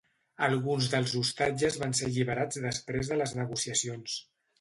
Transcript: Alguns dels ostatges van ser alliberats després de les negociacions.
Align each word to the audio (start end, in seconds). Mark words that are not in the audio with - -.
Alguns 0.45 0.85
dels 0.93 1.11
ostatges 1.19 1.77
van 1.83 1.93
ser 1.99 2.07
alliberats 2.07 2.61
després 2.63 3.13
de 3.13 3.19
les 3.21 3.35
negociacions. 3.41 4.17